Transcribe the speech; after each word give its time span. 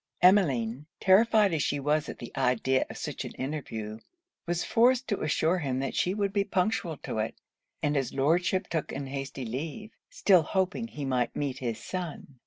Emmeline, 0.23 0.87
terrified 0.99 1.53
as 1.53 1.61
she 1.61 1.79
was 1.79 2.09
at 2.09 2.17
the 2.17 2.35
idea 2.35 2.83
of 2.89 2.97
such 2.97 3.23
an 3.23 3.33
interview, 3.33 3.99
was 4.47 4.63
forced 4.63 5.07
to 5.07 5.21
assure 5.21 5.59
him 5.59 5.91
she 5.91 6.15
would 6.15 6.33
be 6.33 6.43
punctual 6.43 6.97
to 6.97 7.19
it; 7.19 7.35
and 7.83 7.95
his 7.95 8.11
Lordship 8.11 8.67
took 8.67 8.91
an 8.91 9.05
hasty 9.05 9.45
leave, 9.45 9.91
still 10.09 10.41
hoping 10.41 10.87
he 10.87 11.05
might 11.05 11.35
meet 11.35 11.59
his 11.59 11.77
son. 11.77 12.39